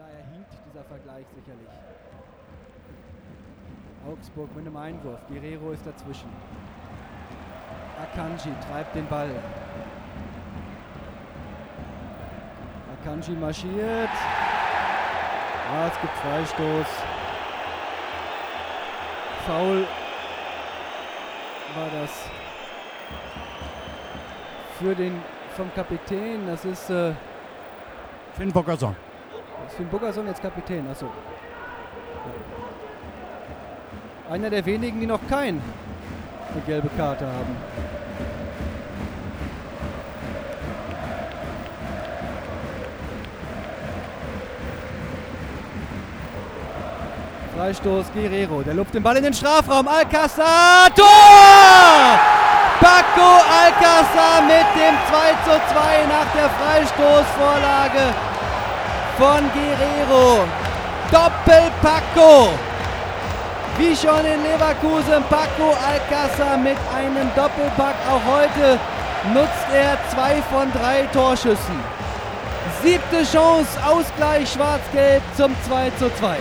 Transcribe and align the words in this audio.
daher 0.00 0.24
hinkt 0.32 0.52
dieser 0.66 0.84
Vergleich 0.84 1.26
sicherlich. 1.36 1.68
Augsburg 4.08 4.48
mit 4.56 4.66
einem 4.66 4.76
Einwurf. 4.76 5.20
Guerrero 5.28 5.72
ist 5.72 5.86
dazwischen. 5.86 6.30
Akanji 8.02 8.50
treibt 8.66 8.94
den 8.94 9.06
Ball. 9.08 9.30
Akanji 12.94 13.32
marschiert. 13.32 14.16
Ja, 15.72 15.86
es 15.86 16.00
gibt 16.00 16.16
Freistoß. 16.16 16.86
Foul 19.46 19.86
war 21.76 21.90
das 22.00 22.30
für 24.78 24.94
den 24.94 25.20
vom 25.56 25.72
Kapitän. 25.74 26.46
Das 26.46 26.64
ist 26.64 26.88
äh, 26.88 27.12
Finn 28.32 28.50
Bockerson. 28.50 28.96
Ist 29.68 29.76
Finn 29.76 29.88
Buggerson 29.88 30.26
jetzt 30.26 30.42
Kapitän. 30.42 30.86
Achso. 30.90 31.06
Einer 34.30 34.50
der 34.50 34.64
wenigen, 34.64 35.00
die 35.00 35.06
noch 35.06 35.20
kein 35.28 35.60
eine 36.52 36.62
gelbe 36.66 36.88
Karte 36.96 37.26
haben. 37.26 37.56
Freistoß 47.56 48.06
Guerrero, 48.14 48.62
der 48.62 48.74
luft 48.74 48.94
den 48.94 49.02
Ball 49.02 49.16
in 49.16 49.24
den 49.24 49.34
Strafraum. 49.34 49.86
Alcázar, 49.86 50.94
Tor! 50.94 51.06
Paco 52.80 53.30
Alcázar 53.60 54.40
mit 54.42 54.66
dem 54.74 54.96
2 55.10 55.32
zu 55.44 55.60
2 55.70 56.06
nach 56.08 56.32
der 56.34 56.48
Freistoßvorlage 56.48 58.14
von 59.18 59.50
Guerrero. 59.52 60.44
Doppel 61.10 61.70
Paco. 61.82 62.50
Wie 63.78 63.96
schon 63.96 64.24
in 64.24 64.42
Leverkusen, 64.42 65.24
Paco 65.28 65.74
Alcázar 65.88 66.56
mit 66.56 66.76
einem 66.94 67.28
Doppelpack. 67.34 67.94
Auch 68.10 68.22
heute 68.26 68.78
nutzt 69.34 69.66
er 69.74 69.98
zwei 70.10 70.42
von 70.50 70.70
drei 70.72 71.02
Torschüssen. 71.12 71.80
Siebte 72.82 73.24
Chance, 73.24 73.68
Ausgleich 73.84 74.52
Schwarz-Gelb 74.52 75.22
zum 75.36 75.54
2 75.66 75.90
zu 75.98 76.14
2. 76.14 76.36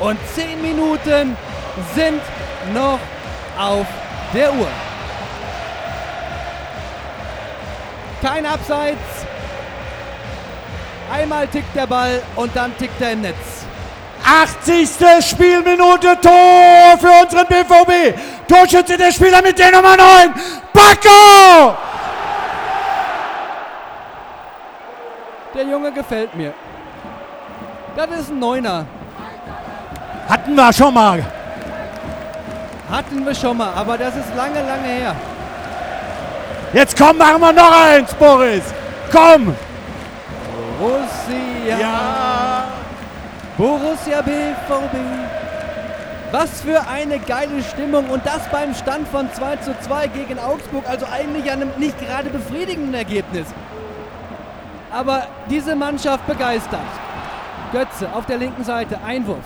Und 0.00 0.18
zehn 0.34 0.60
Minuten 0.62 1.36
sind 1.94 2.22
noch 2.72 3.00
auf 3.58 3.86
der 4.32 4.52
Uhr. 4.52 4.68
Kein 8.22 8.46
Abseits. 8.46 9.26
Einmal 11.12 11.46
tickt 11.48 11.74
der 11.74 11.86
Ball 11.86 12.22
und 12.36 12.54
dann 12.54 12.76
tickt 12.76 13.00
er 13.00 13.12
im 13.12 13.22
Netz. 13.22 13.36
80. 14.24 15.24
Spielminute 15.24 16.20
Tor 16.20 16.98
für 17.00 17.22
unseren 17.22 17.46
BVB. 17.46 18.14
Torschütze 18.46 18.96
der 18.96 19.12
Spieler 19.12 19.40
mit 19.42 19.58
der 19.58 19.72
Nummer 19.72 19.96
9. 19.96 20.34
Bacco! 20.72 21.76
Der 25.54 25.64
Junge 25.64 25.92
gefällt 25.92 26.34
mir. 26.34 26.52
Das 27.96 28.10
ist 28.20 28.30
ein 28.30 28.38
Neuner. 28.38 28.84
Hatten 30.28 30.54
wir 30.54 30.72
schon 30.72 30.92
mal. 30.92 31.24
Hatten 32.90 33.24
wir 33.24 33.34
schon 33.34 33.56
mal, 33.56 33.72
aber 33.74 33.96
das 33.98 34.14
ist 34.14 34.34
lange, 34.36 34.62
lange 34.62 34.88
her. 34.88 35.16
Jetzt 36.72 36.96
komm, 36.98 37.16
machen 37.16 37.40
wir 37.40 37.52
noch 37.52 37.72
eins, 37.72 38.14
Boris. 38.14 38.62
Komm. 39.10 39.56
Borussia. 40.78 41.78
Ja. 41.78 42.64
Borussia 43.56 44.22
BVB. 44.22 44.96
Was 46.30 46.60
für 46.60 46.86
eine 46.86 47.18
geile 47.18 47.62
Stimmung 47.62 48.06
und 48.10 48.24
das 48.26 48.46
beim 48.52 48.74
Stand 48.74 49.08
von 49.08 49.32
2 49.32 49.56
zu 49.56 49.74
2 49.80 50.08
gegen 50.08 50.38
Augsburg, 50.38 50.84
also 50.86 51.06
eigentlich 51.10 51.50
einem 51.50 51.70
nicht 51.78 51.98
gerade 51.98 52.28
befriedigenden 52.28 52.94
Ergebnis. 52.94 53.46
Aber 54.92 55.26
diese 55.48 55.74
Mannschaft 55.74 56.26
begeistert. 56.26 56.80
Götze 57.72 58.08
auf 58.14 58.26
der 58.26 58.38
linken 58.38 58.62
Seite, 58.64 58.98
Einwurf. 59.06 59.44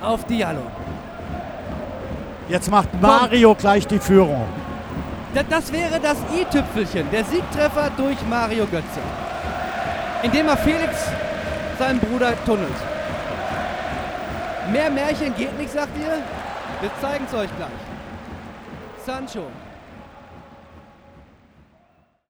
Auf 0.00 0.24
Diallo. 0.24 0.62
Jetzt 2.48 2.70
macht 2.70 2.88
Mario 3.00 3.54
gleich 3.54 3.86
die 3.86 3.98
Führung. 3.98 4.44
Da- 5.34 5.42
Das 5.48 5.72
wäre 5.72 5.98
das 6.00 6.16
i-Tüpfelchen, 6.40 7.10
der 7.10 7.24
Siegtreffer 7.24 7.90
durch 7.96 8.16
Mario 8.28 8.66
Götze. 8.66 9.00
Indem 10.24 10.48
er 10.48 10.56
Felix, 10.56 11.10
seinen 11.78 12.00
Bruder, 12.00 12.32
tunnelt. 12.46 12.72
Mehr 14.72 14.90
Märchen 14.90 15.34
geht 15.36 15.56
nicht, 15.58 15.70
sagt 15.70 15.96
ihr? 15.98 16.16
Wir 16.80 16.90
zeigen 17.02 17.26
es 17.28 17.34
euch 17.34 17.50
gleich. 17.58 19.04
Sancho 19.04 19.48